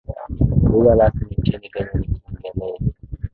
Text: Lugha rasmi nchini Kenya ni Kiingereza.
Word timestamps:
Lugha 0.69 0.93
rasmi 0.95 1.35
nchini 1.37 1.69
Kenya 1.69 1.89
ni 1.93 2.05
Kiingereza. 2.07 2.85